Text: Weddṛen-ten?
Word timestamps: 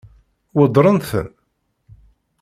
Weddṛen-ten? 0.57 1.27